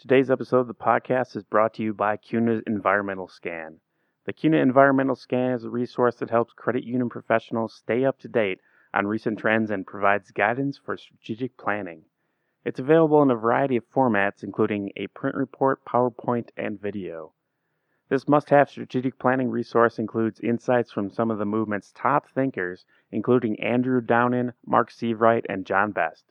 [0.00, 3.80] Today's episode of the podcast is brought to you by CUNA Environmental Scan.
[4.24, 8.28] The CUNA Environmental Scan is a resource that helps credit union professionals stay up to
[8.28, 8.62] date
[8.94, 12.06] on recent trends and provides guidance for strategic planning.
[12.64, 17.34] It's available in a variety of formats, including a print report, PowerPoint, and video.
[18.08, 22.86] This must have strategic planning resource includes insights from some of the movement's top thinkers,
[23.12, 26.24] including Andrew Downen, Mark Sievewright, and John Best.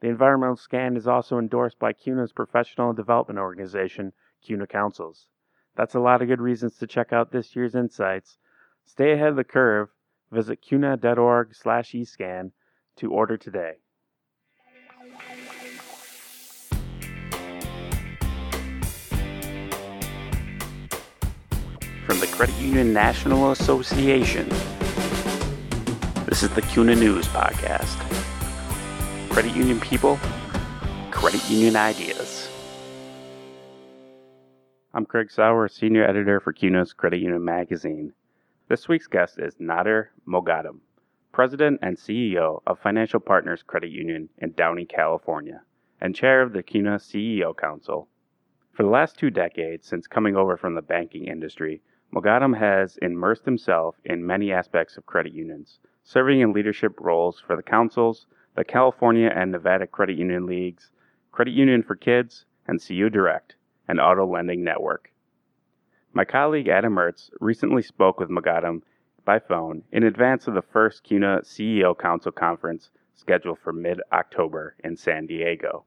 [0.00, 4.12] The environmental scan is also endorsed by CUNA's professional development organization,
[4.42, 5.28] CUNA Councils.
[5.76, 8.38] That's a lot of good reasons to check out this year's insights.
[8.84, 9.88] Stay ahead of the curve.
[10.30, 12.50] Visit cuna.org slash escan
[12.96, 13.74] to order today.
[22.04, 24.48] From the Credit Union National Association,
[26.26, 28.33] this is the CUNA News Podcast
[29.34, 30.16] credit union people,
[31.10, 32.48] credit union ideas.
[34.94, 38.12] I'm Craig Sauer, Senior Editor for CUNA's Credit Union Magazine.
[38.68, 40.78] This week's guest is Nader Moghadam,
[41.32, 45.62] President and CEO of Financial Partners Credit Union in Downey, California,
[46.00, 48.06] and Chair of the CUNA CEO Council.
[48.70, 51.82] For the last two decades since coming over from the banking industry,
[52.14, 57.56] Moghadam has immersed himself in many aspects of credit unions, serving in leadership roles for
[57.56, 60.90] the councils, the California and Nevada Credit Union Leagues,
[61.32, 63.56] Credit Union for Kids, and CU Direct,
[63.88, 65.10] an auto lending network.
[66.12, 68.82] My colleague Adam Mertz recently spoke with Moghadam
[69.24, 74.76] by phone in advance of the first CUNA CEO Council conference scheduled for mid October
[74.84, 75.84] in San Diego.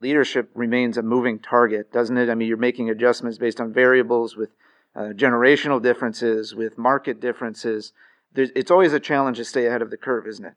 [0.00, 2.30] Leadership remains a moving target, doesn't it?
[2.30, 4.50] I mean, you're making adjustments based on variables with
[4.96, 7.92] uh, generational differences, with market differences.
[8.32, 10.54] There's, it's always a challenge to stay ahead of the curve, isn't it?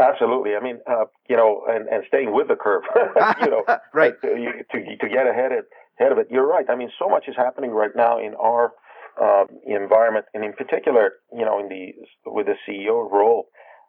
[0.00, 0.54] Absolutely.
[0.56, 2.82] I mean, uh, you know, and, and staying with the curve,
[3.40, 4.14] you know, right.
[4.22, 5.64] To, to, to get ahead of,
[6.00, 6.28] ahead of it.
[6.30, 6.66] You're right.
[6.68, 8.72] I mean, so much is happening right now in our
[9.20, 11.92] uh, environment, and in particular, you know, in the
[12.30, 13.46] with the CEO role,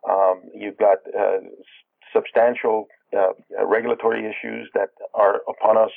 [0.10, 1.38] um, you've got uh,
[2.14, 2.88] substantial
[3.18, 3.34] uh,
[3.66, 5.92] regulatory issues that are upon us,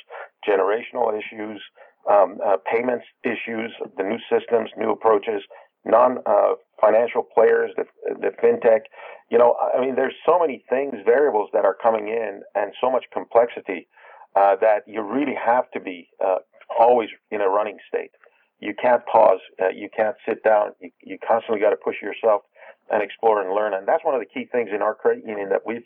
[0.47, 1.61] generational issues,
[2.09, 5.41] um, uh, payments issues, the new systems, new approaches,
[5.85, 7.85] non-financial uh, players, the,
[8.19, 8.81] the fintech.
[9.29, 12.91] You know, I mean, there's so many things, variables that are coming in, and so
[12.91, 13.87] much complexity
[14.35, 16.37] uh, that you really have to be uh,
[16.79, 18.11] always in a running state.
[18.59, 19.39] You can't pause.
[19.61, 20.71] Uh, you can't sit down.
[20.81, 22.41] You, you constantly got to push yourself
[22.91, 23.73] and explore and learn.
[23.73, 25.85] And that's one of the key things in our credit union that we've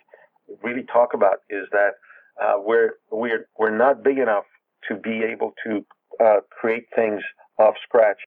[0.63, 1.91] really talk about is that
[2.41, 4.45] uh, we're we're we're not big enough
[4.87, 5.85] to be able to
[6.23, 7.21] uh, create things
[7.57, 8.17] off scratch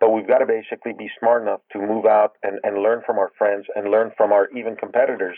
[0.00, 3.18] but we've got to basically be smart enough to move out and, and learn from
[3.18, 5.36] our friends and learn from our even competitors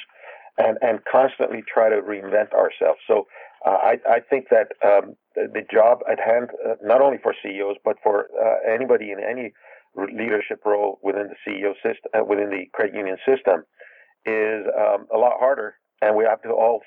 [0.57, 3.01] and, and constantly try to reinvent ourselves.
[3.09, 3.27] So
[3.67, 7.77] uh, I, I think that um, the, job at hand, uh, not only for CEOs,
[7.85, 9.53] but for uh, anybody in any
[9.97, 13.65] leadership role within the CEO system, uh, within the credit union system,
[14.25, 15.75] is um, a lot harder.
[16.01, 16.81] And we have to all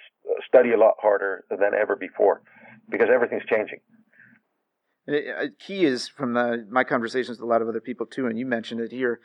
[0.47, 2.41] study a lot harder than ever before
[2.89, 3.79] because everything's changing.
[5.07, 8.39] A key is from the, my conversations with a lot of other people too, and
[8.39, 9.19] you mentioned it here,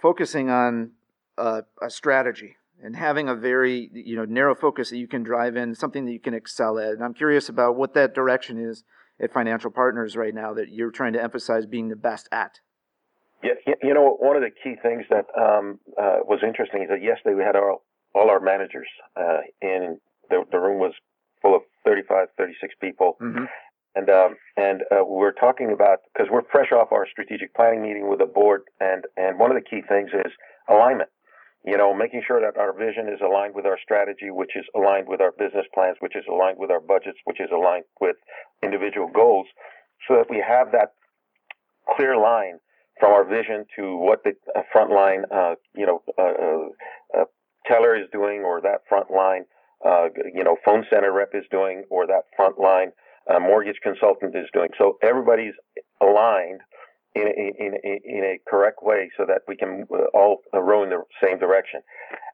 [0.00, 0.92] focusing on
[1.36, 5.56] a, a strategy and having a very you know narrow focus that you can drive
[5.56, 6.92] in, something that you can excel at.
[6.92, 8.84] And I'm curious about what that direction is
[9.20, 12.60] at Financial Partners right now that you're trying to emphasize being the best at.
[13.42, 17.02] Yeah, you know, one of the key things that um, uh, was interesting is that
[17.02, 17.76] yesterday we had our,
[18.14, 19.98] all our managers uh, in
[20.30, 20.94] the, the room was
[21.42, 23.44] full of 35, 36 people, mm-hmm.
[23.94, 28.08] And um, and uh, we're talking about because we're fresh off our strategic planning meeting
[28.08, 30.32] with the board, and and one of the key things is
[30.68, 31.10] alignment.
[31.64, 35.08] You know, making sure that our vision is aligned with our strategy, which is aligned
[35.08, 38.16] with our business plans, which is aligned with our budgets, which is aligned with
[38.62, 39.46] individual goals,
[40.06, 40.92] so that we have that
[41.96, 42.58] clear line
[43.00, 47.24] from our vision to what the uh, frontline, uh, you know, uh, uh, uh,
[47.66, 49.42] teller is doing, or that frontline,
[49.86, 52.88] uh, you know, phone center rep is doing, or that frontline
[53.28, 54.70] a mortgage consultant is doing.
[54.78, 55.54] So everybody's
[56.00, 56.60] aligned
[57.14, 60.82] in a, in a, in a correct way so that we can uh, all row
[60.82, 61.80] in the same direction.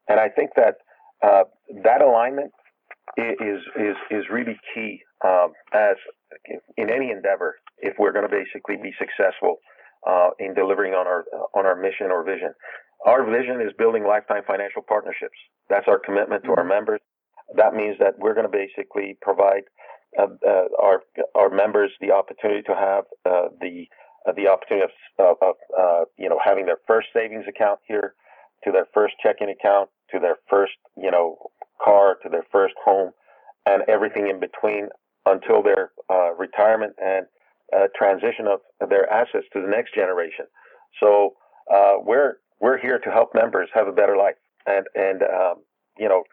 [0.09, 0.77] And I think that
[1.23, 1.45] uh,
[1.85, 2.53] that alignment
[3.17, 5.97] is is is really key um, as
[6.77, 9.57] in any endeavor if we're going to basically be successful
[10.07, 12.53] uh, in delivering on our on our mission or vision.
[13.07, 15.37] Our vision is building lifetime financial partnerships.
[15.69, 16.69] That's our commitment to our mm-hmm.
[16.69, 17.01] members.
[17.57, 19.65] That means that we're going to basically provide
[20.19, 21.03] uh, uh, our
[21.35, 23.87] our members the opportunity to have uh, the
[24.37, 28.15] the opportunity of, of you know having their first savings account here,
[28.65, 31.39] to their first checking account, to their first you know
[31.85, 33.13] car, to their first home,
[33.67, 34.89] and everything in between.
[35.27, 37.27] until their uh, retirement and
[37.77, 40.47] uh, transition of their assets to the next generation.
[41.01, 41.35] So
[41.73, 44.37] uh, we're we're here to help members have a better life,
[44.67, 45.57] and and um,
[45.99, 46.25] you know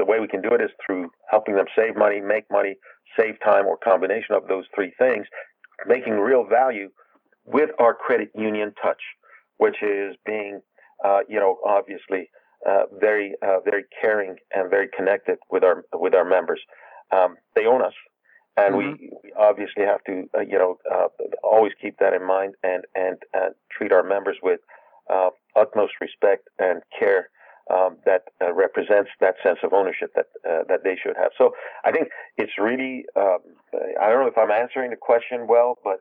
[0.00, 2.76] the way we can do it is through helping them save money, make money,
[3.18, 5.26] save time, or combination of those three things,
[5.86, 6.88] making real value
[7.44, 9.02] with our credit union touch,
[9.58, 10.60] which is being
[11.04, 12.30] uh, you know obviously
[12.66, 16.60] uh, very uh, very caring and very connected with our with our members.
[17.12, 17.92] Um, they own us,
[18.56, 18.92] and mm-hmm.
[18.92, 21.08] we, we, obviously have to uh, you know uh,
[21.42, 23.18] always keep that in mind and and
[23.70, 24.60] treat our members with
[25.12, 27.28] uh, utmost respect and care.
[27.70, 31.30] Um, that uh, represents that sense of ownership that that they should have.
[31.38, 31.52] So
[31.84, 33.38] I think it's really um,
[34.00, 36.00] I don't know if I'm answering the question well, but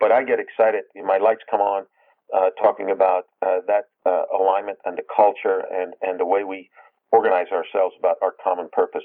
[0.00, 0.84] but I get excited.
[0.94, 1.86] My lights come on
[2.34, 6.70] uh, talking about uh, that uh, alignment and the culture and, and the way we
[7.12, 9.04] organize ourselves about our common purpose.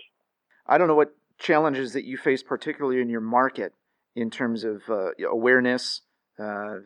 [0.65, 3.73] I don't know what challenges that you face, particularly in your market,
[4.15, 6.01] in terms of uh, awareness,
[6.39, 6.77] uh,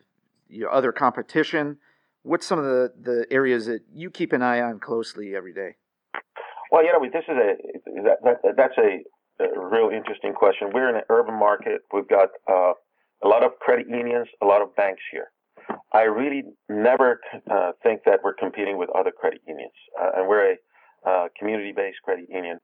[0.48, 1.78] your other competition.
[2.26, 5.76] What's some of the, the areas that you keep an eye on closely every day?
[6.72, 10.70] Well, you know, this is a that, that that's a, a real interesting question.
[10.74, 11.82] We're in an urban market.
[11.92, 12.72] We've got uh,
[13.22, 15.30] a lot of credit unions, a lot of banks here.
[15.92, 20.54] I really never uh, think that we're competing with other credit unions, uh, and we're
[20.54, 20.56] a
[21.08, 22.58] uh, community-based credit union.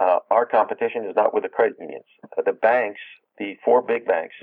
[0.00, 2.04] Uh, our competition is not with the credit unions.
[2.36, 3.00] Uh, the banks,
[3.38, 4.34] the four big banks,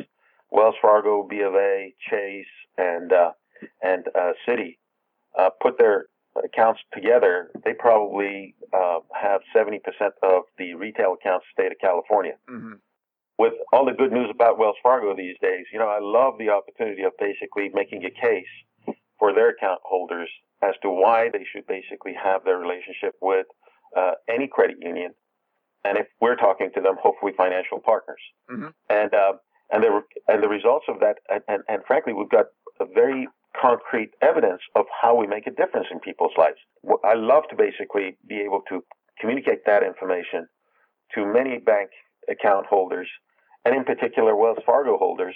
[0.51, 2.45] Wells Fargo, B of A, Chase,
[2.77, 3.31] and uh,
[3.81, 4.05] and
[4.47, 4.77] Citi,
[5.61, 6.07] put their
[6.43, 7.51] accounts together.
[7.63, 9.79] They probably have 70%
[10.23, 12.33] of the retail accounts state of California.
[12.49, 12.73] Mm-hmm
[13.37, 16.49] with all the good news about Wells Fargo these days, you know, I love the
[16.49, 20.29] opportunity of basically making a case for their account holders
[20.61, 23.47] as to why they should basically have their relationship with
[23.97, 25.11] uh, any credit union,
[25.83, 28.21] and if we're talking to them, hopefully financial partners.
[28.49, 28.67] Mm-hmm.
[28.89, 29.33] And uh,
[29.71, 31.17] and the and the results of that,
[31.47, 32.45] and, and frankly, we've got
[32.79, 33.27] a very
[33.59, 36.57] concrete evidence of how we make a difference in people's lives.
[37.03, 38.83] I love to basically be able to
[39.19, 40.47] communicate that information
[41.15, 41.89] to many bank
[42.29, 43.07] account holders,
[43.65, 45.35] and in particular Wells Fargo holders,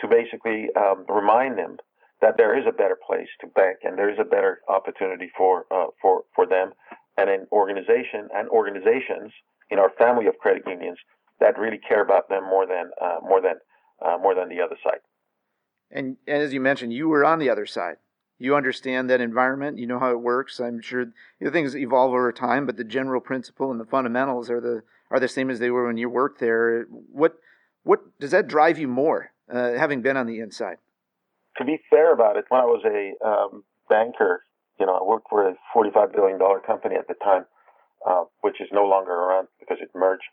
[0.00, 1.78] to basically um, remind them
[2.20, 5.64] that there is a better place to bank and there is a better opportunity for
[5.70, 6.72] uh, for for them
[7.16, 9.32] and an organization and organizations
[9.70, 10.98] in our family of credit unions
[11.40, 13.56] that really care about them more than uh, more than
[14.04, 15.00] uh, more than the other side.
[15.90, 17.96] And, and as you mentioned, you were on the other side.
[18.38, 19.78] You understand that environment.
[19.78, 20.60] You know how it works.
[20.60, 24.50] I'm sure you know, things evolve over time, but the general principle and the fundamentals
[24.50, 26.84] are the are the same as they were when you worked there.
[27.12, 27.38] What
[27.84, 30.78] what does that drive you more, uh, having been on the inside?
[31.58, 34.42] To be fair about it, when I was a um, banker,
[34.78, 37.46] you know, I worked for a forty-five billion dollar company at the time,
[38.06, 40.28] uh, which is no longer around because it merged.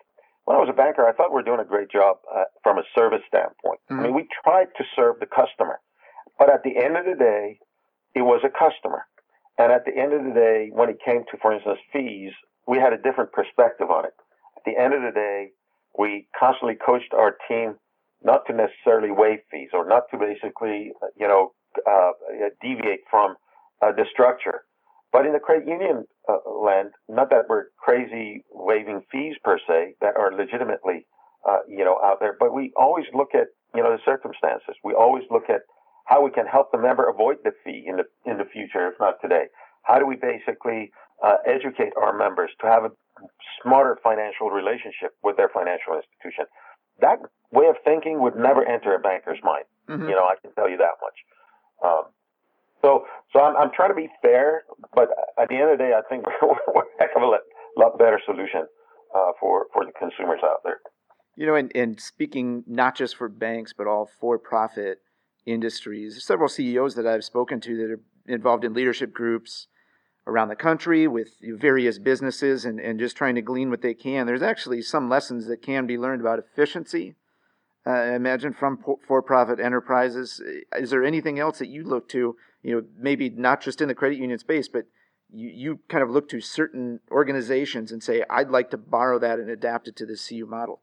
[0.45, 2.77] When I was a banker, I thought we were doing a great job uh, from
[2.77, 3.79] a service standpoint.
[3.89, 3.99] Mm-hmm.
[3.99, 5.79] I mean, we tried to serve the customer,
[6.37, 7.59] but at the end of the day,
[8.13, 9.05] it was a customer.
[9.57, 12.33] And at the end of the day, when it came to, for instance, fees,
[12.67, 14.13] we had a different perspective on it
[14.57, 15.51] At the end of the day,
[15.97, 17.75] we constantly coached our team
[18.23, 21.51] not to necessarily waive fees or not to basically, you know,
[21.87, 22.11] uh,
[22.61, 23.35] deviate from
[23.81, 24.63] uh, the structure.
[25.13, 29.95] But in the credit union uh, land, not that we're crazy waiving fees per se
[30.01, 31.05] that are legitimately,
[31.47, 34.75] uh, you know, out there, but we always look at, you know, the circumstances.
[34.83, 35.61] We always look at
[36.05, 38.95] how we can help the member avoid the fee in the in the future, if
[38.99, 39.45] not today.
[39.83, 40.91] How do we basically
[41.23, 42.91] uh, educate our members to have a
[43.61, 46.45] smarter financial relationship with their financial institution.
[47.01, 47.19] That
[47.51, 49.65] way of thinking would never enter a banker's mind.
[49.89, 50.09] Mm-hmm.
[50.09, 51.17] You know, I can tell you that much.
[51.83, 52.03] Um,
[52.83, 54.63] so, so I'm, I'm trying to be fair,
[54.93, 55.09] but
[55.41, 57.31] at the end of the day, I think we're, a heck of a
[57.79, 58.67] lot better solution
[59.15, 60.79] uh, for for the consumers out there.
[61.35, 64.99] You know, and, and speaking not just for banks, but all for-profit
[65.45, 69.67] industries, several CEOs that I've spoken to that are involved in leadership groups
[70.27, 74.25] around the country with various businesses and, and just trying to glean what they can.
[74.25, 77.15] There's actually some lessons that can be learned about efficiency.
[77.85, 80.41] Uh, I imagine from for-profit enterprises.
[80.77, 82.35] Is there anything else that you look to?
[82.61, 84.85] You know, maybe not just in the credit union space, but
[85.29, 89.39] you, you kind of look to certain organizations and say, "I'd like to borrow that
[89.39, 90.81] and adapt it to the CU model."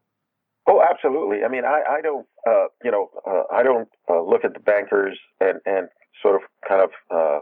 [0.66, 1.38] Oh, absolutely.
[1.44, 4.60] I mean, I, I don't, uh, you know, uh, I don't uh, look at the
[4.60, 5.88] bankers and, and
[6.22, 7.40] sort of kind of uh,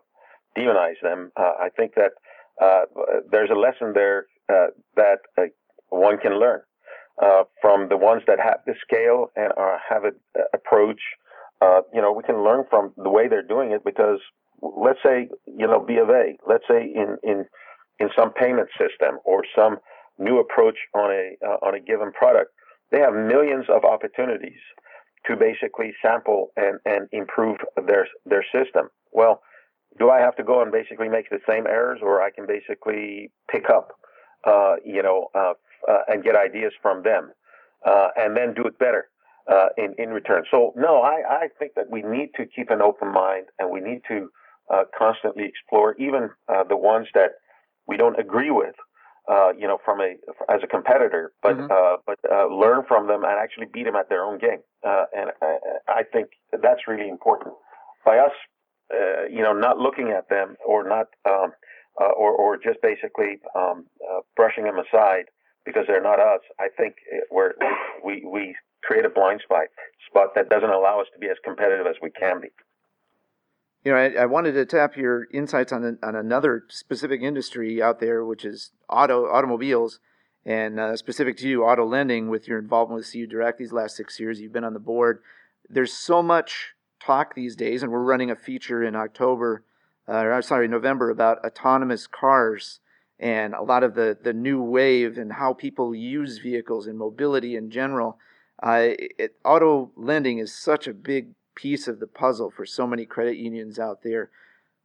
[0.57, 1.33] demonize them.
[1.37, 2.13] Uh, I think that
[2.63, 2.83] uh,
[3.31, 5.43] there's a lesson there uh, that uh,
[5.91, 6.61] one can learn
[7.23, 9.53] uh, from the ones that have the scale and
[9.89, 10.13] have an
[10.55, 11.01] approach.
[11.93, 14.21] you know, we can learn from the way they're doing it because
[14.61, 17.45] let's say, you know, B of A, let's say in, in,
[17.99, 19.79] in some payment system or some
[20.19, 22.53] new approach on a, on a given product,
[22.91, 24.61] they have millions of opportunities
[25.27, 28.89] to basically sample and, and improve their their system.
[29.13, 29.43] Well,
[29.99, 33.31] do I have to go and basically make the same errors, or I can basically
[33.51, 33.89] pick up,
[34.47, 35.29] uh, you know,
[35.87, 37.31] uh, uh, and get ideas from them,
[37.87, 39.09] uh, and then do it better
[39.51, 40.45] uh, in in return.
[40.51, 43.81] So no, I I think that we need to keep an open mind, and we
[43.81, 44.31] need to
[44.73, 46.31] uh, constantly explore even
[46.69, 47.33] the ones that
[47.87, 48.75] we don't agree with.
[49.29, 50.15] Uh, you know, from a
[50.49, 51.71] as a competitor, but mm-hmm.
[51.71, 54.63] uh, but uh, learn from them and actually beat them at their own game.
[54.83, 57.53] and I, I think that's really important.
[58.07, 58.33] By us
[58.93, 61.53] uh, you know, not looking at them or not, um,
[62.01, 65.25] uh, or, or just basically um, uh, brushing them aside
[65.69, 66.41] because they're not us.
[66.59, 66.97] I think
[67.31, 67.53] we're,
[68.05, 69.67] we, we create a blind spot,
[70.09, 72.49] spot that doesn't allow us to be as competitive as we can be.
[73.85, 78.01] You know, I, I wanted to tap your insights on, on another specific industry out
[78.01, 80.01] there, which is auto automobiles,
[80.45, 82.29] and uh, specific to you, auto lending.
[82.31, 85.21] With your involvement with CU Direct these last six years, you've been on the board.
[85.69, 89.65] There's so much talk these days, and we're running a feature in October,
[90.09, 92.81] uh, or sorry, November about autonomous cars
[93.21, 97.57] and a lot of the, the new wave and how people use vehicles and mobility
[97.57, 98.19] in general.
[98.63, 103.05] Uh, it, auto lending is such a big piece of the puzzle for so many
[103.05, 104.31] credit unions out there.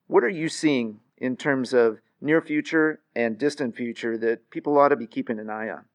[0.08, 4.90] What are you seeing in terms of near future and distant future that people ought
[4.90, 5.86] to be keeping an eye on?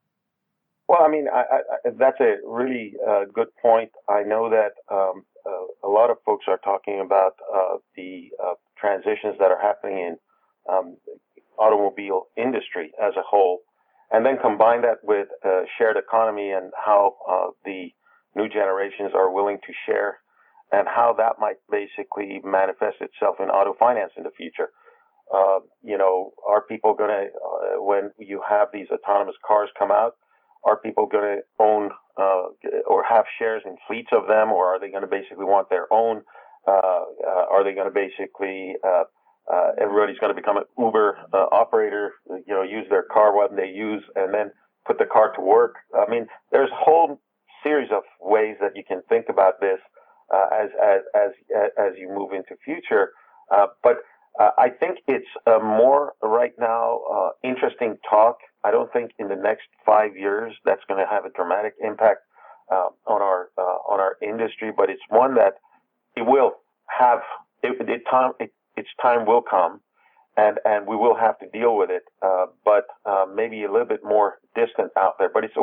[0.89, 3.91] Well, I mean, I, I, that's a really uh, good point.
[4.09, 8.55] I know that um, uh, a lot of folks are talking about uh, the uh,
[8.79, 10.17] transitions that are happening in
[10.73, 10.97] um,
[11.59, 13.61] automobile industry as a whole,
[14.11, 17.93] and then combine that with uh, shared economy and how uh, the
[18.37, 20.19] new generations are willing to share,
[20.73, 24.71] and how that might basically manifest itself in auto finance in the future.
[25.35, 27.27] Uh, you know, are people going to,
[27.81, 30.13] when you have these autonomous cars come out,
[30.65, 32.49] are people going to own uh,
[32.87, 35.87] or have shares in fleets of them, or are they going to basically want their
[35.93, 36.23] own?
[36.67, 38.75] Uh, uh, are they going to basically
[39.51, 42.13] uh, uh, everybody's going to become an Uber uh, operator?
[42.29, 44.51] You know, use their car when they use, and then
[44.87, 45.77] put the car to work.
[45.95, 47.21] I mean, there's a whole
[47.63, 49.79] series of ways that you can think about this
[50.33, 51.31] as as as
[51.79, 53.13] as you move into future,
[53.83, 53.99] but.
[54.39, 58.37] Uh, I think it's uh, more right now uh, interesting talk.
[58.63, 62.21] I don't think in the next five years that's going to have a dramatic impact
[62.71, 65.55] uh, on our uh, on our industry, but it's one that
[66.17, 66.53] it will
[66.87, 67.21] have.
[67.63, 69.81] It, it time it, its time will come,
[70.37, 72.05] and and we will have to deal with it.
[72.23, 72.85] Uh, but
[73.35, 75.31] maybe a little bit more distant out there.
[75.33, 75.55] But it's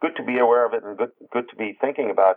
[0.00, 2.36] good to be aware of it and good good to be thinking about.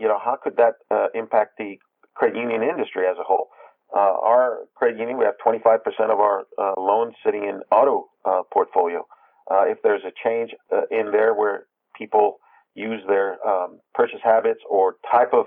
[0.00, 0.74] you know, how could that
[1.14, 1.78] impact the
[2.14, 3.48] credit union industry as a whole?
[3.94, 5.78] Uh, our credit union, we have 25%
[6.12, 9.04] of our uh, loans sitting in auto uh, portfolio.
[9.50, 11.66] Uh, if there's a change uh, in there where
[11.98, 12.36] people
[12.74, 15.46] use their um, purchase habits or type of,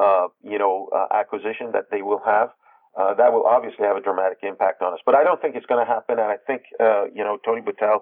[0.00, 2.48] uh, you know, acquisition that they will have,
[2.96, 5.00] that will obviously have a dramatic impact on us.
[5.04, 6.18] But I don't think it's going to happen.
[6.18, 6.62] And I think,
[7.14, 8.00] you know, Tony Boutelle,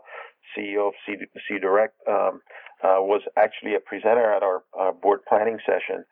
[0.56, 1.16] CEO of C,
[1.48, 2.40] C Direct, um,
[2.82, 6.04] was actually a presenter at our, our board planning session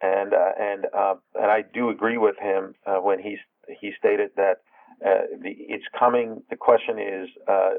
[0.00, 3.36] and uh, and uh, and I do agree with him uh, when he
[3.80, 4.58] he stated that
[5.04, 6.42] uh, the, it's coming.
[6.50, 7.70] The question is uh,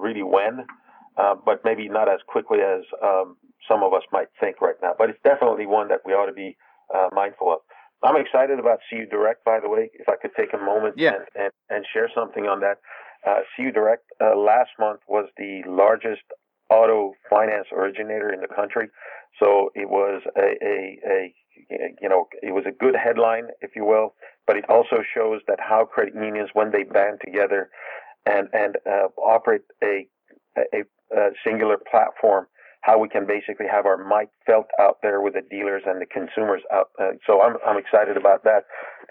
[0.00, 0.64] really when,
[1.16, 3.36] uh, but maybe not as quickly as um,
[3.68, 4.92] some of us might think right now.
[4.96, 6.56] But it's definitely one that we ought to be
[7.12, 7.58] mindful of.
[8.02, 9.90] I'm excited about CU Direct, by the way.
[9.94, 11.14] If I could take a moment yeah.
[11.14, 12.78] and, and, and share something on that.
[13.56, 16.22] CU Direct last month was the largest
[16.70, 18.88] auto finance originator in the country.
[19.40, 21.34] So it was a, a, a
[22.00, 24.14] you know, it was a good headline, if you will,
[24.46, 27.70] but it also shows that how credit unions, when they band together
[28.26, 30.06] and and uh, operate a,
[30.56, 30.84] a,
[31.16, 32.46] a singular platform,
[32.88, 36.10] how we can basically have our might felt out there with the dealers and the
[36.18, 36.88] consumers out.
[37.00, 38.62] Uh, so I'm I'm excited about that.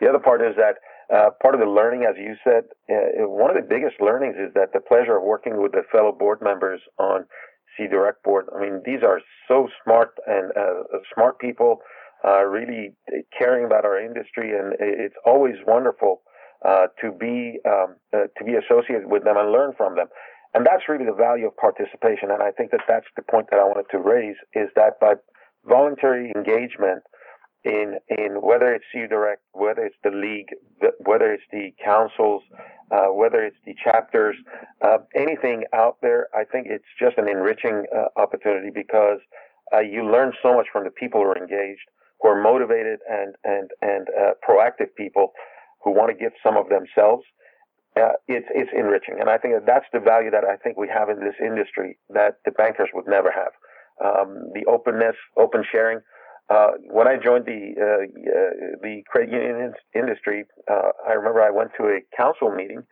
[0.01, 0.75] The other part is that.
[1.17, 4.51] Uh, part of the learning, as you said, uh, one of the biggest learnings is
[4.59, 7.23] that the pleasure of working with the fellow board members on
[7.77, 8.43] C Direct board.
[8.53, 11.71] I mean, these are so smart and uh, smart people
[12.25, 12.83] uh, really
[13.39, 16.13] caring about our industry, and it's always wonderful
[16.65, 20.07] uh, to be um, uh, to be associated with them and learn from them.
[20.53, 22.31] And that's really the value of participation.
[22.31, 25.15] And I think that that's the point that I wanted to raise is that by
[25.65, 27.03] voluntary engagement
[27.63, 30.49] in in whether it's CU Direct, whether it's the league,
[30.99, 32.43] whether it's the councils,
[32.91, 34.35] uh, whether it's the chapters,
[34.81, 39.19] uh, anything out there, I think it's just an enriching uh, opportunity because
[39.73, 41.81] uh, you learn so much from the people who are engaged
[42.21, 45.33] who are motivated and and and uh, proactive people
[45.83, 47.23] who want to give some of themselves.
[47.97, 50.89] Uh, it's it's enriching, and I think that that's the value that I think we
[50.89, 53.53] have in this industry that the bankers would never have.
[54.03, 55.99] um, the openness, open sharing.
[56.49, 61.51] Uh, when I joined the uh, uh, the credit union industry, uh, I remember I
[61.51, 62.83] went to a council meeting,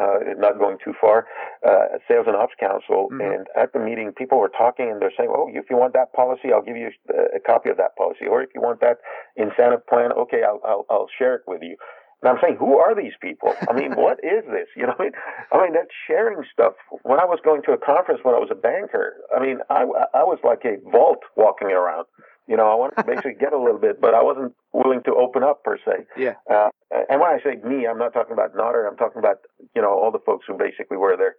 [0.00, 1.26] uh, not going too far,
[1.66, 3.20] uh, sales and ops council, mm-hmm.
[3.20, 6.12] and at the meeting, people were talking and they're saying, "Oh, if you want that
[6.12, 6.90] policy, I'll give you
[7.36, 8.98] a copy of that policy, or if you want that
[9.36, 11.76] incentive plan, okay, I'll I'll, I'll share it with you."
[12.24, 13.52] And I'm saying, who are these people?
[13.68, 14.68] I mean, what is this?
[14.76, 15.12] You know, I mean,
[15.52, 16.72] I mean that sharing stuff.
[17.02, 19.84] When I was going to a conference when I was a banker, I mean, I
[20.14, 22.06] I was like a vault walking around.
[22.48, 25.14] You know, I wanted to basically get a little bit, but I wasn't willing to
[25.14, 26.08] open up per se.
[26.16, 26.34] Yeah.
[26.50, 26.70] Uh,
[27.08, 28.88] and when I say me, I'm not talking about Nader.
[28.88, 29.44] I'm talking about
[29.76, 31.36] you know all the folks who basically were there.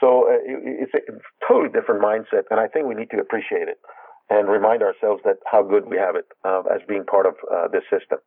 [0.00, 1.14] So uh, it, it's a
[1.46, 3.78] totally different mindset, and I think we need to appreciate it
[4.30, 7.68] and remind ourselves that how good we have it uh, as being part of uh,
[7.68, 8.18] this system.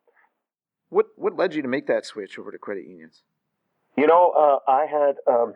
[0.90, 3.22] What what led you to make that switch over to credit unions?
[3.96, 5.54] You know, uh, I had um,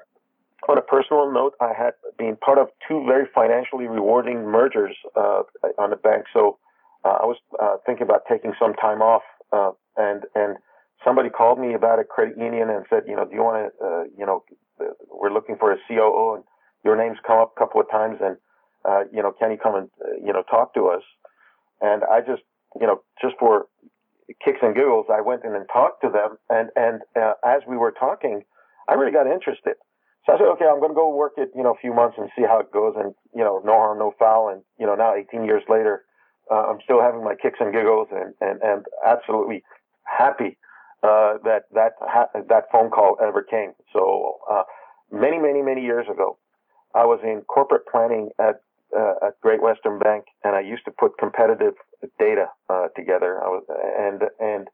[0.69, 5.43] on a personal note, I had been part of two very financially rewarding mergers uh,
[5.79, 6.25] on the bank.
[6.33, 6.59] So
[7.05, 9.23] uh, I was uh, thinking about taking some time off,
[9.53, 10.57] uh, and and
[11.05, 13.85] somebody called me about a credit union and said, you know, do you want to,
[13.85, 14.45] uh, you know,
[15.11, 16.45] we're looking for a COO, and
[16.85, 18.37] your name's come up a couple of times, and
[19.12, 19.89] you know, can you come and
[20.25, 21.03] you know talk to us?
[21.81, 22.43] And I just,
[22.81, 23.67] you know, just for
[24.45, 27.03] kicks and giggles, I went in and talked to them, and and
[27.45, 28.43] as we were talking,
[28.89, 29.75] I really got interested.
[30.27, 32.17] So I said, okay, I'm going to go work it, you know, a few months
[32.17, 32.95] and see how it goes.
[32.97, 34.51] And, you know, no harm, no foul.
[34.51, 36.05] And, you know, now 18 years later,
[36.51, 39.65] uh, I'm still having my kicks and giggles and, and, and absolutely
[40.05, 40.59] happy,
[41.03, 43.73] uh, that, that, ha- that phone call ever came.
[43.93, 44.62] So, uh,
[45.11, 46.39] many, many, many years ago,
[46.95, 48.61] I was in corporate planning at,
[48.97, 51.75] uh, at Great Western Bank and I used to put competitive
[52.19, 53.41] data, uh, together.
[53.43, 53.65] I was,
[53.99, 54.69] and, and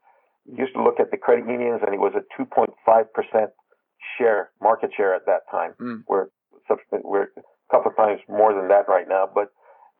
[0.45, 2.73] used to look at the credit unions and it was a 2.5
[3.13, 3.51] percent
[4.17, 5.73] share, market share at that time.
[5.79, 6.03] Mm.
[6.07, 6.27] We're
[7.03, 9.27] we're a couple of times more than that right now.
[9.33, 9.51] But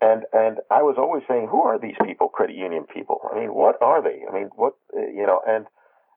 [0.01, 2.29] and and I was always saying, who are these people?
[2.29, 3.19] Credit union people.
[3.31, 4.21] I mean, what are they?
[4.29, 5.41] I mean, what you know?
[5.47, 5.65] And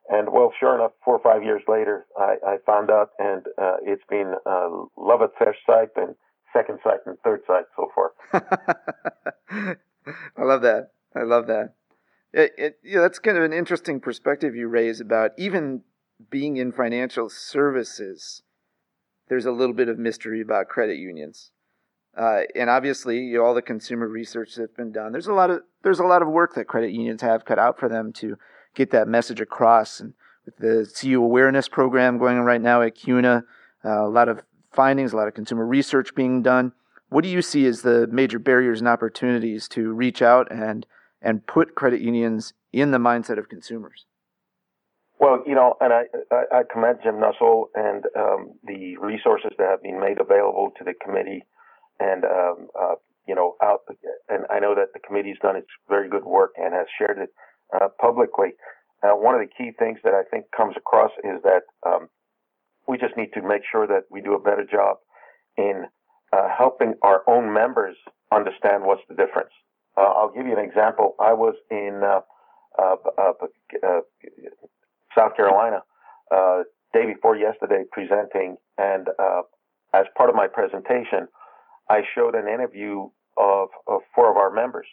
[0.08, 3.76] and well, sure enough, four or five years later, I, I found out, and uh,
[3.82, 6.14] it's been uh, love at first sight, and
[6.52, 8.12] second sight, and third sight so far.
[10.36, 10.90] I love that.
[11.14, 11.74] I love that.
[12.32, 15.82] It, it, yeah, that's kind of an interesting perspective you raise about even
[16.30, 18.42] being in financial services,
[19.28, 21.50] there's a little bit of mystery about credit unions.
[22.16, 25.50] Uh, and obviously, you know, all the consumer research that's been done, there's a lot
[25.50, 28.36] of there's a lot of work that credit unions have cut out for them to
[28.74, 29.98] get that message across.
[29.98, 30.12] And
[30.44, 33.44] with the CU awareness program going on right now at CUNA,
[33.84, 34.40] uh, a lot of
[34.72, 36.72] findings, a lot of consumer research being done.
[37.08, 40.86] What do you see as the major barriers and opportunities to reach out and
[41.20, 44.06] and put credit unions in the mindset of consumers?
[45.20, 49.68] Well, you know, and I, I, I commend Jim Nussle and um, the resources that
[49.68, 51.44] have been made available to the committee,
[52.00, 52.94] and um, uh,
[53.28, 53.82] you know, out.
[54.28, 57.30] And I know that the committee's done its very good work and has shared it
[57.72, 58.54] uh, publicly.
[59.04, 62.08] Uh, one of the key things that I think comes across is that um,
[62.86, 64.98] we just need to make sure that we do a better job
[65.56, 65.84] in
[66.32, 67.96] uh, helping our own members
[68.32, 69.50] understand what's the difference.
[69.96, 71.14] Uh, I'll give you an example.
[71.20, 72.20] I was in uh,
[75.16, 75.82] South Carolina
[76.34, 79.42] uh, day before yesterday presenting, and uh,
[79.92, 81.28] as part of my presentation,
[81.90, 84.86] I showed an interview of, of four of our members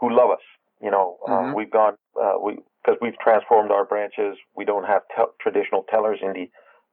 [0.00, 0.42] who love us.
[0.80, 1.50] You know, uh, mm-hmm.
[1.50, 4.36] uh, we've gone uh, we because we've transformed our branches.
[4.56, 5.02] We don't have
[5.40, 6.50] traditional tellers in the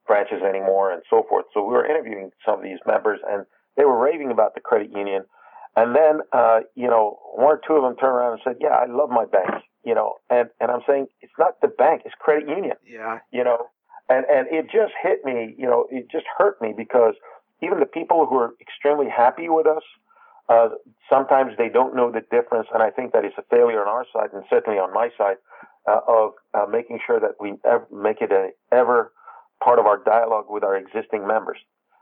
[0.09, 1.45] branches anymore, and so forth.
[1.53, 3.45] So we were interviewing some of these members, and
[3.77, 5.29] they were raving about the credit union.
[5.77, 8.73] And then, uh, you know, one or two of them turned around and said, "Yeah,
[8.73, 12.15] I love my bank." you know, and, and I'm saying it's not the bank, it's
[12.19, 12.75] credit union.
[12.85, 13.19] Yeah.
[13.31, 13.67] You know,
[14.09, 17.15] and, and it just hit me, you know, it just hurt me because
[17.61, 19.83] even the people who are extremely happy with us,
[20.49, 20.69] uh,
[21.09, 22.67] sometimes they don't know the difference.
[22.73, 25.37] And I think that is a failure on our side and certainly on my side
[25.87, 29.11] uh, of uh, making sure that we ever make it a ever
[29.63, 31.57] part of our dialogue with our existing members.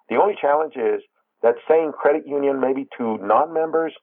[0.10, 1.02] The only challenge is
[1.44, 3.94] that saying credit union maybe to non-members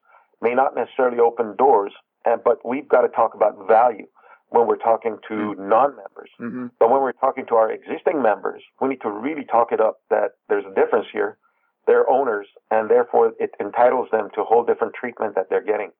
[0.40, 1.92] may not necessarily open doors
[2.24, 4.06] and, but we've got to talk about value
[4.48, 5.68] when we're talking to mm-hmm.
[5.68, 6.30] non-members.
[6.40, 6.66] Mm-hmm.
[6.78, 10.00] But when we're talking to our existing members, we need to really talk it up
[10.10, 11.38] that there's a difference here.
[11.86, 15.90] They're owners, and therefore it entitles them to a whole different treatment that they're getting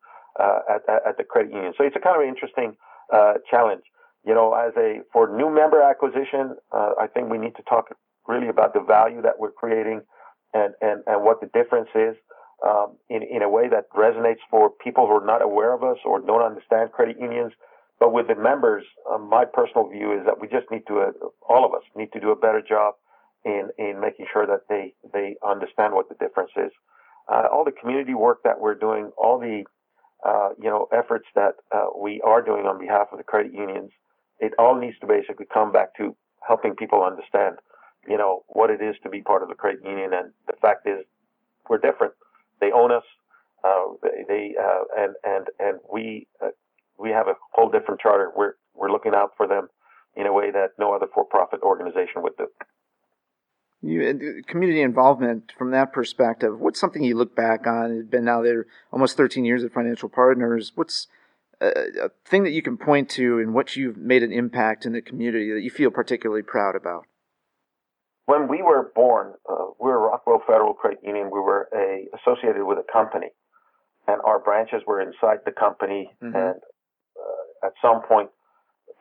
[0.41, 1.75] uh, at, at, the credit union.
[1.77, 2.77] So it's a kind of interesting
[3.13, 3.83] uh, challenge.
[4.27, 7.87] You know, as a for new member acquisition, uh, I think we need to talk
[8.29, 10.03] really about the value that we're creating
[10.55, 12.17] and, and, and what the difference is
[12.67, 15.99] um, in, in a way that resonates for people who are not aware of us
[16.05, 17.53] or don't understand credit unions.
[18.01, 21.13] But with the members, um, my personal view is that we just need to, uh,
[21.49, 22.95] all of us need to do a better job
[23.45, 26.73] in, in making sure that they, they understand what the difference is.
[27.29, 29.65] uh, all the community work that we're doing, all the
[30.27, 33.91] uh, you know efforts that uh, we are doing on behalf of the credit unions,
[34.45, 36.15] it all needs to basically come back to
[36.47, 37.57] helping people understand,
[38.07, 40.13] you know, what it is to be part of the credit union.
[40.13, 41.05] And the fact is,
[41.69, 42.13] we're different.
[42.61, 43.05] They own us.
[43.65, 43.95] Uh,
[44.29, 46.49] they uh, and and and we uh,
[46.99, 48.31] we have a whole different charter.
[48.37, 49.69] We're we're looking out for them
[50.15, 52.47] in a way that no other for-profit organization would do.
[53.81, 56.61] You, community involvement from that perspective.
[56.61, 57.91] What's something you look back on?
[57.91, 60.73] It's been now there almost 13 years at Financial Partners.
[60.75, 61.09] What's
[61.65, 64.93] a, a thing that you can point to in which you've made an impact in
[64.93, 67.07] the community that you feel particularly proud about?
[68.27, 71.27] When we were born, uh, we were Rockwell Federal Credit Union.
[71.27, 73.29] We were a, associated with a company,
[74.09, 76.11] and our branches were inside the company.
[76.23, 76.35] Mm-hmm.
[76.35, 78.31] And uh, at some point,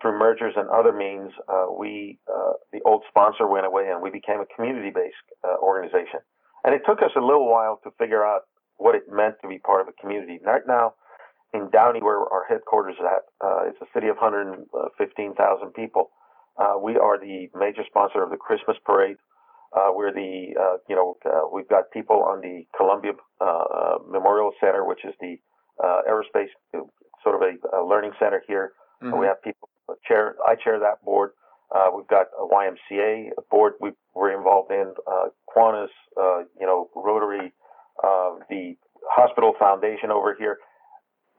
[0.02, 4.10] through mergers and other means, uh, we uh, the old sponsor went away, and we
[4.10, 6.20] became a community-based uh, organization.
[6.66, 8.42] And it took us a little while to figure out
[8.76, 10.40] what it meant to be part of a community.
[10.44, 10.96] Right now,
[11.54, 16.10] in Downey, where our headquarters is at, uh, it's a city of 115,000 people.
[16.58, 19.18] Uh, we are the major sponsor of the Christmas parade.
[19.76, 24.52] Uh, we're the, uh, you know, uh, we've got people on the Columbia uh, Memorial
[24.60, 25.38] Center, which is the
[25.82, 26.54] aerospace
[27.24, 28.74] sort of a, a learning center here.
[29.02, 29.20] Mm-hmm.
[29.20, 29.70] We have people
[30.08, 30.36] chair.
[30.46, 31.32] I chair that board.
[31.96, 33.74] we've got a YMCA board.
[33.80, 34.94] We, we're involved in
[35.56, 35.88] Kiwanis,
[36.60, 37.54] you know, Rotary,
[38.50, 38.76] the
[39.10, 40.58] hospital foundation over here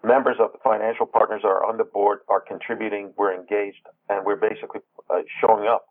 [0.05, 4.37] members of the financial partners are on the board, are contributing, we're engaged, and we're
[4.37, 5.87] basically uh, showing up.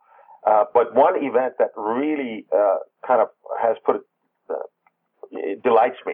[0.46, 3.30] Uh, but one event that really uh, kind of
[3.62, 4.02] has put it,
[4.50, 4.56] uh,
[5.32, 6.14] it delights me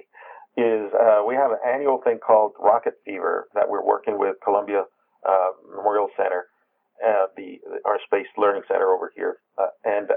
[0.58, 4.84] is uh, we have an annual thing called Rocket Fever that we're working with Columbia
[5.28, 6.46] uh, Memorial Center,
[7.38, 9.38] the aerospace learning center over here,
[9.86, 10.10] and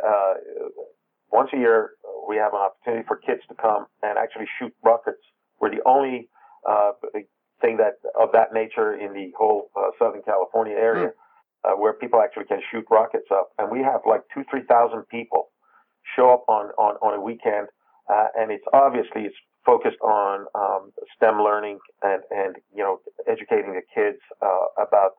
[1.30, 1.92] once a year
[2.28, 5.22] we have an opportunity for kids to come and actually shoot rockets.
[5.60, 6.28] We're the only
[7.62, 11.72] thing that of that nature in the whole uh, Southern California area, mm.
[11.72, 15.08] uh, where people actually can shoot rockets up, and we have like two, three thousand
[15.08, 15.48] people
[16.14, 17.68] show up on on on a weekend,
[18.12, 23.72] uh, and it's obviously it's focused on um, STEM learning and and you know educating
[23.72, 25.12] the kids uh, about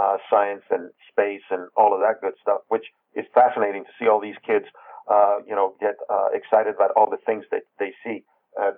[0.00, 4.08] uh, science and space and all of that good stuff, which is fascinating to see
[4.08, 4.64] all these kids,
[5.10, 5.96] uh, you know, get
[6.32, 8.24] excited about all the things that they see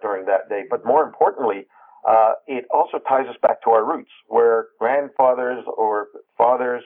[0.00, 0.62] during that day.
[0.68, 1.66] But more importantly,
[2.08, 6.82] uh, it also ties us back to our roots, where grandfathers or fathers,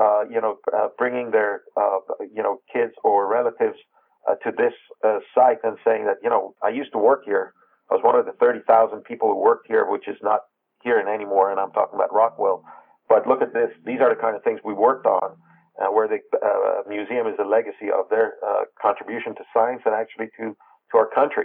[0.00, 1.98] uh, you know, uh, bringing their, uh,
[2.34, 3.76] you know, kids or relatives
[4.28, 4.72] uh, to this
[5.04, 7.52] uh, site and saying that, you know, I used to work here.
[7.90, 10.40] I was one of the 30,000 people who worked here, which is not
[10.82, 12.64] here anymore, and I'm talking about Rockwell.
[13.08, 15.36] But look at this; these are the kind of things we worked on,
[15.92, 16.18] where the
[16.88, 18.32] museum is a legacy of their
[18.80, 20.56] contribution to science and actually to
[20.90, 21.44] to our country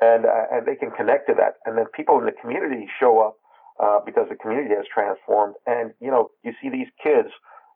[0.00, 1.54] and uh, and they can connect to that.
[1.64, 3.36] And then people in the community show up
[3.82, 5.54] uh, because the community has transformed.
[5.66, 7.28] And you know, you see these kids,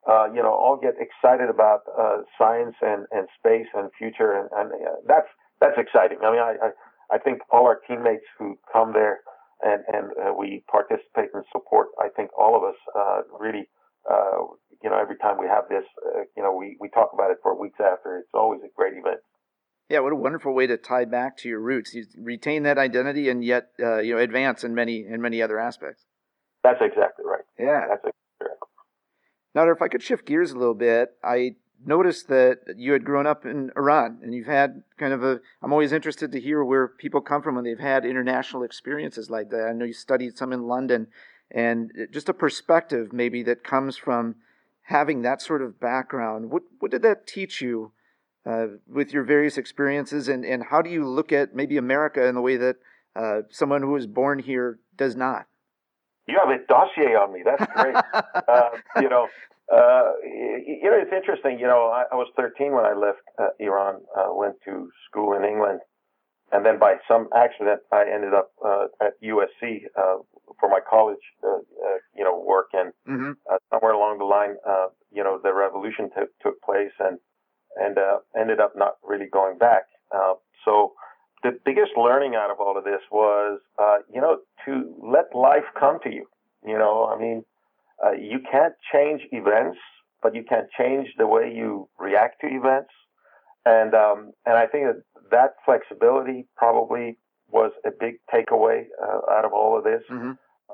[0.09, 4.48] uh, you know, all get excited about uh, science and, and space and future, and,
[4.56, 5.28] and uh, that's
[5.61, 6.18] that's exciting.
[6.24, 9.20] I mean, I, I I think all our teammates who come there
[9.62, 11.88] and and uh, we participate and support.
[12.00, 12.76] I think all of us
[13.38, 13.68] really.
[14.83, 15.85] you know, every time we have this,
[16.37, 18.18] you know, we, we talk about it for weeks after.
[18.18, 19.20] It's always a great event.
[19.90, 21.94] Yeah, what a wonderful way to tie back to your roots.
[21.94, 25.59] You retain that identity and yet uh, you know advance in many in many other
[25.59, 26.05] aspects.
[26.62, 27.42] That's exactly right.
[27.59, 28.57] Yeah, that's exactly right.
[29.53, 33.26] Now, if I could shift gears a little bit, I noticed that you had grown
[33.26, 35.40] up in Iran and you've had kind of a.
[35.61, 39.50] I'm always interested to hear where people come from when they've had international experiences like
[39.50, 39.66] that.
[39.68, 41.09] I know you studied some in London,
[41.50, 44.37] and just a perspective maybe that comes from
[44.83, 46.53] having that sort of background.
[46.53, 47.90] What what did that teach you?
[48.46, 52.35] Uh, with your various experiences, and, and how do you look at maybe America in
[52.35, 52.76] the way that
[53.14, 55.46] uh, someone who was born here does not?
[56.26, 57.42] You have a dossier on me.
[57.44, 57.96] That's great.
[58.14, 59.26] uh, you know,
[59.72, 61.59] uh, you know, it's interesting.
[61.59, 65.37] You know, I, I was 13 when I left uh, Iran, uh, went to school
[65.37, 65.81] in England,
[66.53, 68.53] and then by some accident, I ended up
[69.00, 69.83] at USC
[70.59, 71.22] for my college,
[72.16, 72.70] you know, work.
[72.72, 73.33] And mm-hmm.
[73.70, 74.57] somewhere along the line,
[75.12, 77.18] you know, the revolution t- took place, and
[77.76, 79.83] and uh, ended up not really going back.
[80.14, 80.92] Uh, so
[81.42, 85.64] the biggest learning out of all of this was, uh, you know, to let life
[85.78, 86.26] come to you.
[86.66, 87.44] You know, I mean,
[88.04, 89.78] uh, you can't change events,
[90.22, 92.90] but you can change the way you react to events.
[93.64, 99.44] And um, and I think that that flexibility probably was a big takeaway uh, out
[99.44, 100.02] of all of this.
[100.11, 100.33] Mm-hmm.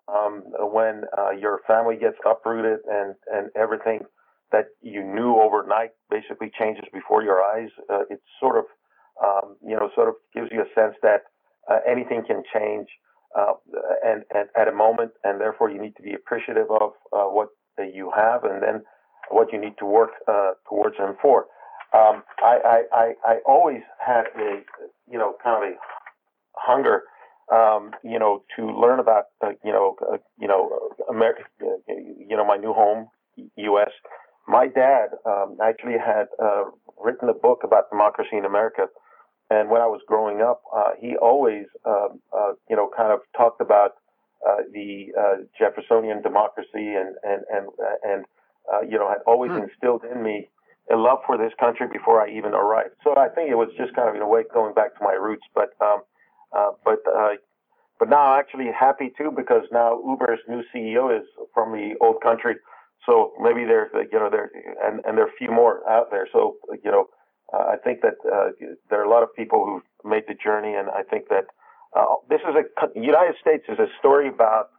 [0.08, 4.00] Um, when uh, your family gets uprooted and and everything
[4.52, 7.68] that you knew overnight basically changes before your eyes.
[7.90, 8.64] Uh, it sort of,
[9.22, 11.22] um, you know, sort of gives you a sense that
[11.70, 12.86] uh, anything can change
[13.36, 13.54] uh,
[14.04, 17.48] and, and, at a moment, and therefore you need to be appreciative of uh, what
[17.78, 18.82] you have and then
[19.30, 21.46] what you need to work uh, towards and for.
[21.92, 24.60] Um, I, I, I, always had a,
[25.10, 25.76] you know, kind of a
[26.56, 27.02] hunger,
[27.52, 29.96] um, you know, to learn about, uh, you know,
[30.38, 31.42] you know, America,
[31.88, 33.08] you know, my new home,
[33.56, 33.90] U.S.
[34.48, 36.64] My dad um, actually had uh,
[37.02, 38.86] written a book about democracy in America,
[39.50, 43.20] and when I was growing up, uh, he always, um, uh, you know, kind of
[43.36, 43.94] talked about
[44.46, 47.66] uh, the uh, Jeffersonian democracy and and and
[48.04, 48.24] and
[48.72, 49.62] uh, you know had always hmm.
[49.64, 50.48] instilled in me
[50.92, 52.94] a love for this country before I even arrived.
[53.02, 55.14] So I think it was just kind of in a way going back to my
[55.14, 55.42] roots.
[55.54, 56.02] But um,
[56.56, 57.34] uh, but uh,
[57.98, 62.20] but now I'm actually happy too because now Uber's new CEO is from the old
[62.22, 62.56] country.
[63.06, 64.50] So maybe there's you know there
[64.82, 66.28] and and there are a few more out there.
[66.32, 67.06] So you know
[67.52, 68.50] uh, I think that uh,
[68.90, 71.46] there are a lot of people who've made the journey, and I think that
[71.96, 74.70] uh, this is a United States is a story about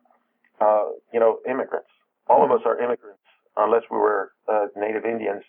[0.60, 1.90] uh, you know immigrants.
[2.28, 2.60] All of mm-hmm.
[2.60, 3.24] us are immigrants
[3.56, 5.44] unless we were uh, native Indians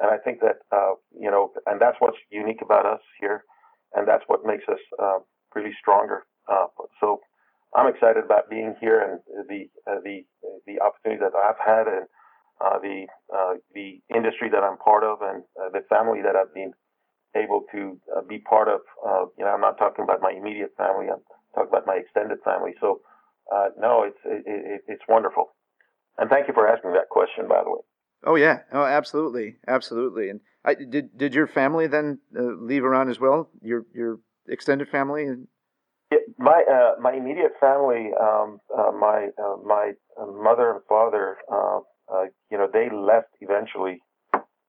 [0.00, 3.44] and I think that, uh, you know, and that's what's unique about us here.
[3.94, 5.18] And that's what makes us uh,
[5.54, 6.26] really stronger.
[6.50, 6.66] Uh,
[7.00, 7.20] so
[7.76, 10.24] I'm excited about being here and the, uh, the,
[10.66, 12.06] the opportunity that I've had and
[12.64, 16.72] uh, the, uh, the industry that I'm part of and the family that I've been
[17.36, 18.80] able to be part of.
[19.36, 21.06] you know, I'm not talking about my immediate family.
[21.12, 21.20] I'm
[21.54, 22.72] talking about my extended family.
[22.80, 23.00] So,
[23.78, 25.54] no, it's, it, it, it's wonderful.
[26.16, 27.80] And thank you for asking that question, by the way.
[28.26, 30.30] Oh yeah, oh absolutely, absolutely.
[30.30, 33.50] And I, did did your family then uh, leave Iran as well?
[33.60, 35.26] Your your extended family?
[36.10, 41.36] Yeah, my uh, my immediate family, um, uh, my uh, my uh, mother and father,
[42.12, 44.00] uh, you know, they left eventually,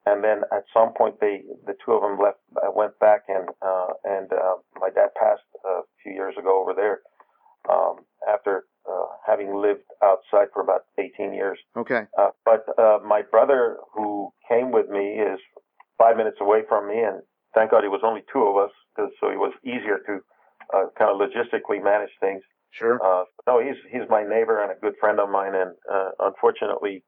[0.05, 3.49] and then at some point they the two of them left I went back and
[4.03, 4.29] and
[4.79, 6.99] my dad passed a few years ago over there
[7.69, 8.65] um, after
[9.25, 11.57] having lived outside for about 18 years.
[11.75, 12.03] Okay.
[12.17, 15.39] Uh, but uh, my brother, who came with me, is
[15.97, 17.21] five minutes away from me, and
[17.53, 20.19] thank God it was only two of us, cause, so it was easier to
[20.73, 22.41] uh, kind of logistically manage things.
[22.71, 22.99] Sure.
[23.03, 27.03] Uh, no, he's he's my neighbor and a good friend of mine, and uh, unfortunately,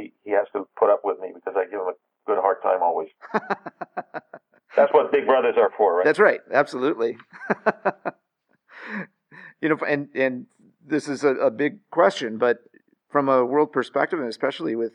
[0.00, 1.94] he, he has to put up with me because I give him a
[2.26, 3.08] good hard time always.
[4.76, 6.04] That's what big brothers are for, right?
[6.04, 6.40] That's right.
[6.52, 7.16] Absolutely.
[9.60, 10.46] you know, and and
[10.86, 12.58] this is a, a big question, but
[13.10, 14.92] from a world perspective, and especially with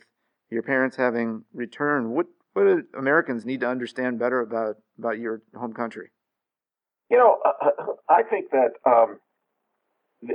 [0.50, 5.42] your parents having returned, what what do Americans need to understand better about about your
[5.56, 6.12] home country?
[7.10, 9.20] You know, uh, uh, I think that um,
[10.22, 10.34] the,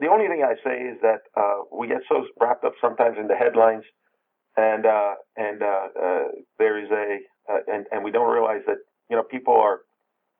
[0.00, 3.26] the, only thing I say is that uh, we get so wrapped up sometimes in
[3.26, 3.84] the headlines,
[4.56, 6.22] and uh, and uh, uh,
[6.58, 7.18] there is a
[7.52, 8.78] uh, and and we don't realize that
[9.10, 9.80] you know people are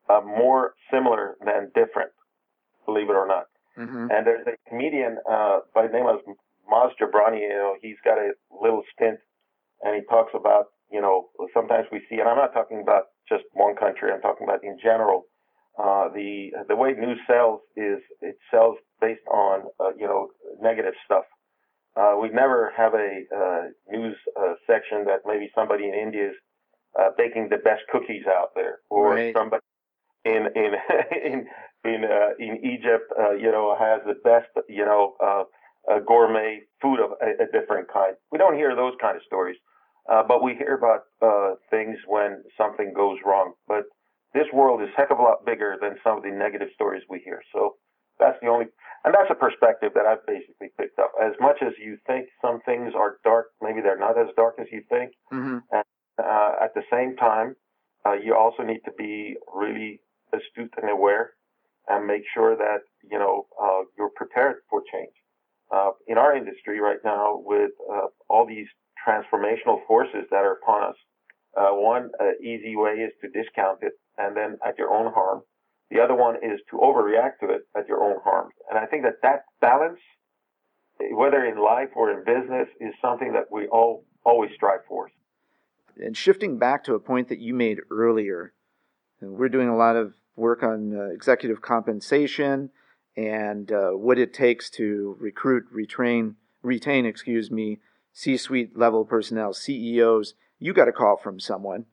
[0.09, 2.11] uh, more similar than different,
[2.87, 3.47] believe it or not.
[3.79, 4.09] Mm-hmm.
[4.11, 6.21] And there's a comedian uh, by the name of
[6.71, 7.41] Maz Jobrani.
[7.41, 9.19] You know, he's got a little stint,
[9.83, 13.45] and he talks about you know sometimes we see, and I'm not talking about just
[13.53, 14.11] one country.
[14.13, 15.25] I'm talking about in general.
[15.79, 20.29] Uh, the the way news sells is it sells based on uh, you know
[20.63, 21.25] negative stuff.
[21.97, 26.37] Uh, we never have a uh, news uh, section that maybe somebody in India is
[26.99, 29.35] uh, baking the best cookies out there, or right.
[29.35, 29.63] somebody
[30.25, 30.73] in in
[31.25, 31.47] in
[31.85, 35.45] in uh, in Egypt, uh, you know, has the best, you know, uh,
[35.91, 38.17] uh, gourmet food of a, a, different kind.
[38.33, 39.57] We don't hear those kind of stories,
[40.11, 43.53] uh, but we hear about uh, things when something goes wrong.
[43.69, 43.85] But
[44.35, 47.21] this world is heck of a lot bigger than some of the negative stories we
[47.25, 47.41] hear.
[47.55, 47.77] So
[48.19, 48.67] that's the only,
[49.05, 51.13] and that's a perspective that I've basically picked up.
[51.23, 54.67] As much as you think some things are dark, maybe they're not as dark as
[54.73, 55.13] you think.
[55.33, 55.59] Mm-hmm.
[55.71, 55.85] And
[56.19, 57.57] at the same time,
[58.23, 60.01] you also need to be really
[60.33, 61.33] astute and aware
[61.89, 65.13] and make sure that, you know, uh, you're prepared for change.
[65.73, 68.67] Uh, in our industry right now, with uh, all these
[69.07, 70.97] transformational forces that are upon us,
[71.57, 75.43] uh, one uh, easy way is to discount it and then at your own harm.
[75.91, 78.51] The other one is to overreact to it at your own harm.
[78.69, 80.01] And I think that that balance,
[81.13, 85.11] whether in life or in business, is something that we all always strive for.
[85.97, 88.53] And shifting back to a point that you made earlier,
[89.21, 92.71] we're doing a lot of work on uh, executive compensation
[93.17, 97.81] and uh, what it takes to recruit, retrain, retain, excuse me,
[98.13, 100.35] C-suite level personnel, CEOs.
[100.59, 101.87] You got a call from someone,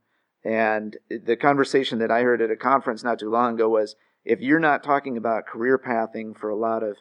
[0.43, 4.41] and the conversation that I heard at a conference not too long ago was, if
[4.41, 6.97] you're not talking about career pathing for a lot of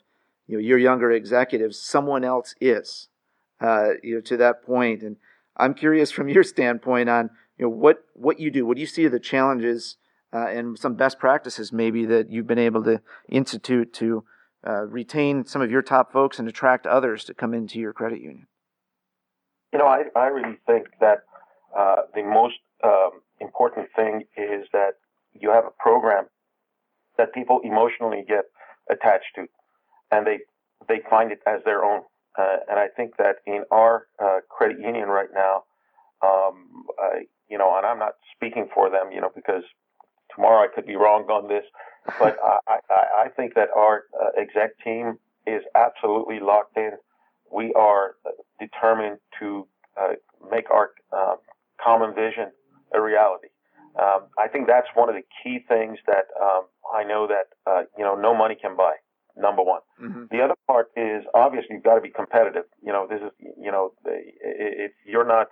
[0.46, 3.08] you know your younger executives, someone else is.
[3.60, 5.02] Uh, you know to that point.
[5.02, 5.16] and
[5.56, 8.66] I'm curious from your standpoint on you know what what you do.
[8.66, 9.96] What do you see are the challenges
[10.32, 14.24] uh, and some best practices maybe that you've been able to institute to
[14.66, 18.20] uh, retain some of your top folks and attract others to come into your credit
[18.20, 18.46] union?
[19.72, 21.24] You know, I, I really think that
[21.76, 24.92] uh, the most um, important thing is that
[25.32, 26.26] you have a program
[27.18, 28.44] that people emotionally get
[28.90, 29.46] attached to,
[30.10, 30.38] and they
[30.88, 32.02] they find it as their own.
[32.38, 35.64] Uh, and I think that in our uh, credit union right now,
[36.22, 39.64] um, I, you know, and I'm not speaking for them, you know, because
[40.34, 41.64] tomorrow I could be wrong on this,
[42.18, 46.92] but I, I, I think that our uh, exec team is absolutely locked in.
[47.52, 48.14] We are
[48.58, 49.66] determined to
[50.00, 50.14] uh,
[50.50, 51.36] make our uh,
[51.82, 52.50] common vision
[52.94, 53.48] a reality.
[54.00, 57.82] Um, I think that's one of the key things that um, I know that uh,
[57.96, 58.94] you know no money can buy.
[59.34, 59.80] Number one.
[59.98, 60.24] Mm-hmm.
[60.30, 62.64] The other part is obviously you've got to be competitive.
[62.84, 65.48] You know, this is you know if you're not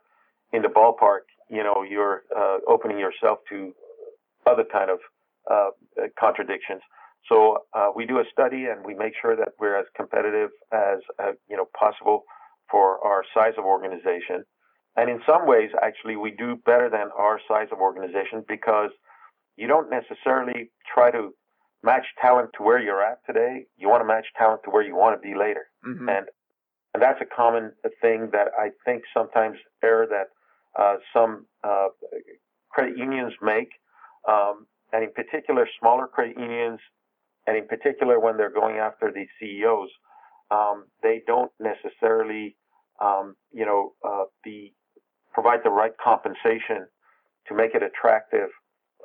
[0.52, 3.72] in the ballpark, you know you're uh, opening yourself to
[4.46, 4.98] other kind of
[5.50, 5.70] uh,
[6.18, 6.82] contradictions.
[7.28, 10.98] So uh, we do a study and we make sure that we're as competitive as
[11.18, 12.24] uh, you know possible
[12.70, 14.44] for our size of organization.
[15.00, 18.90] And in some ways, actually, we do better than our size of organization because
[19.56, 21.30] you don't necessarily try to
[21.82, 23.64] match talent to where you're at today.
[23.78, 25.64] You want to match talent to where you want to be later.
[25.88, 26.06] Mm-hmm.
[26.06, 26.26] And
[26.92, 30.26] and that's a common thing that I think sometimes error that
[30.78, 31.88] uh, some uh,
[32.68, 33.68] credit unions make,
[34.28, 36.80] um, and in particular smaller credit unions,
[37.46, 39.88] and in particular when they're going after the CEOs,
[40.50, 42.56] um, they don't necessarily,
[43.00, 44.72] um, you know, uh, the
[45.40, 46.86] provide the right compensation
[47.48, 48.50] to make it attractive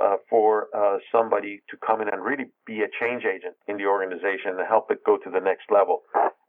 [0.04, 3.86] uh, for uh, somebody to come in and really be a change agent in the
[3.86, 6.02] organization and help it go to the next level.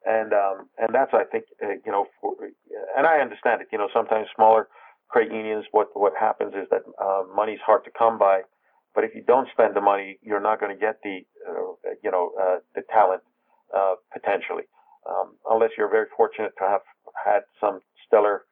[0.04, 2.34] And um, and that's I think uh, you know, for,
[2.96, 3.68] and I understand it.
[3.72, 4.68] You know, sometimes smaller
[5.08, 8.42] credit unions, what what happens is that uh, money's hard to come by.
[8.94, 12.10] But if you don't spend the money, you're not going to get the uh, you
[12.10, 13.22] know uh, the talent
[14.12, 14.64] potentially,
[15.10, 16.80] um, unless you're very fortunate to have
[17.24, 18.42] had some stellar,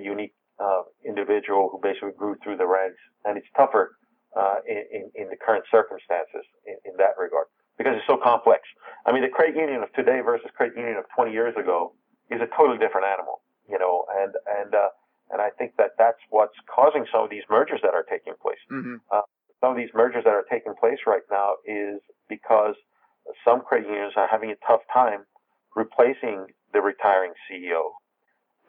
[0.00, 3.00] unique uh, individual who basically grew through the ranks.
[3.24, 3.96] And it's tougher
[4.36, 7.46] uh, in, in, the current circumstances in, in, that regard
[7.78, 8.62] because it's so complex.
[9.06, 11.94] I mean, the credit union of today versus credit union of 20 years ago
[12.30, 14.90] is a totally different animal, you know, and, and, uh,
[15.30, 18.58] and I think that that's what's causing some of these mergers that are taking place.
[18.70, 19.02] Mm-hmm.
[19.10, 19.22] Uh,
[19.60, 22.74] some of these mergers that are taking place right now is because
[23.44, 25.24] some credit unions are having a tough time
[25.74, 27.96] replacing the retiring CEO.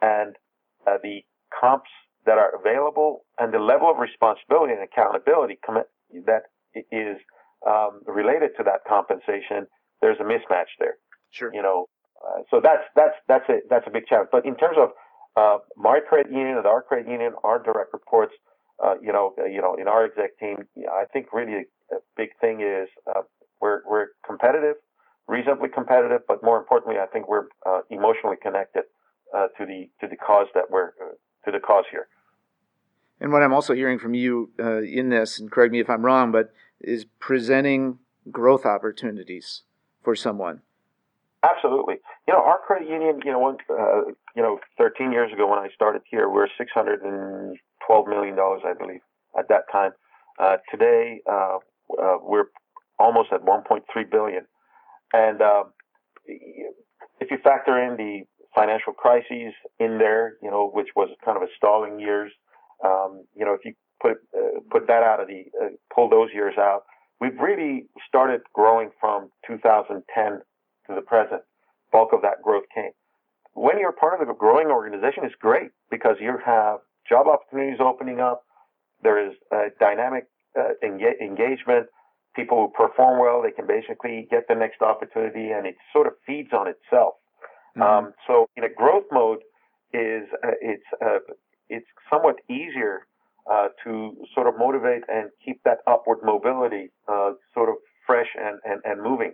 [0.00, 0.36] And
[0.86, 1.90] uh, the comps
[2.26, 5.58] that are available and the level of responsibility and accountability
[6.26, 6.42] that
[6.90, 7.16] is
[7.66, 9.66] um, related to that compensation,
[10.00, 10.96] there's a mismatch there.
[11.30, 11.50] Sure.
[11.54, 11.86] You know,
[12.24, 14.28] uh, so that's that's that's a that's a big challenge.
[14.32, 14.90] But in terms of
[15.36, 18.32] uh, my credit union and our credit union, our direct reports,
[18.82, 20.56] uh, you know, uh, you know, in our exec team,
[20.90, 23.22] I think really a, a big thing is uh,
[23.60, 24.76] we're we're competitive,
[25.28, 28.84] reasonably competitive, but more importantly, I think we're uh, emotionally connected
[29.58, 30.92] to the to the cause that we're
[31.46, 32.08] to the cause here.
[33.20, 36.04] And what I'm also hearing from you uh, in this, and correct me if I'm
[36.04, 37.98] wrong, but is presenting
[38.30, 39.62] growth opportunities
[40.02, 40.60] for someone.
[41.42, 41.96] Absolutely.
[42.26, 44.02] You know, our credit union, you know, one, uh,
[44.34, 48.74] you know, 13 years ago when I started here, we are 612 million dollars, I
[48.74, 49.00] believe,
[49.38, 49.92] at that time.
[50.38, 51.58] Uh, today, uh,
[51.98, 52.46] uh we're
[52.98, 54.44] almost at 1.3 billion,
[55.12, 55.64] and uh,
[56.26, 58.22] if you factor in the
[58.56, 62.32] financial crises in there, you know, which was kind of a stalling years.
[62.84, 66.30] Um, you know, if you put uh, put that out of the uh, pull those
[66.34, 66.82] years out,
[67.20, 70.40] we've really started growing from 2010
[70.88, 71.42] to the present.
[71.92, 72.92] Bulk of that growth came.
[73.54, 78.20] When you're part of a growing organization, it's great because you have job opportunities opening
[78.20, 78.42] up.
[79.02, 79.34] There is
[79.78, 80.24] dynamic
[80.58, 81.86] uh, enga- engagement.
[82.34, 86.14] People who perform well, they can basically get the next opportunity, and it sort of
[86.26, 87.14] feeds on itself.
[87.76, 88.06] Mm-hmm.
[88.06, 89.40] Um, so in a growth mode
[89.92, 91.18] is uh, it's uh,
[91.68, 93.06] it's somewhat easier
[93.50, 98.58] uh, to sort of motivate and keep that upward mobility uh, sort of fresh and
[98.64, 99.32] and, and moving.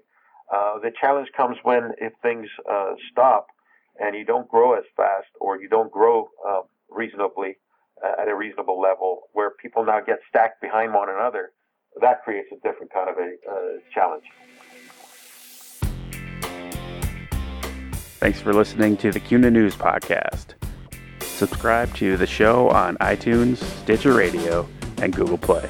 [0.53, 3.47] Uh, the challenge comes when if things uh, stop
[4.01, 6.29] and you don't grow as fast or you don't grow
[6.91, 7.57] reasonably
[8.19, 11.53] at a reasonable level, where people now get stacked behind one another.
[12.01, 14.25] That creates a different kind of a challenge.
[18.23, 20.55] Thanks for listening to the CUNA News Podcast.
[21.23, 24.69] Subscribe to the show on iTunes, Stitcher Radio,
[24.99, 25.69] and Google Play.